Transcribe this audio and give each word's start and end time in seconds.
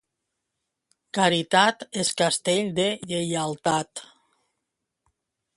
Caritat 1.17 1.85
és 2.05 2.11
castell 2.23 2.73
de 2.81 2.89
lleialtat. 3.13 4.07